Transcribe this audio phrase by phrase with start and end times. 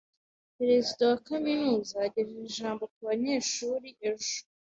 [0.57, 4.37] Perezida wa kaminuza yagejeje ijambo ku banyeshuri ejo.